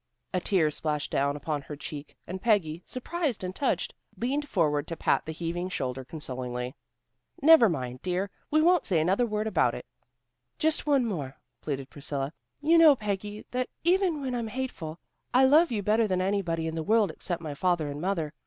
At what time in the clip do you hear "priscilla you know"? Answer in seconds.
11.91-12.95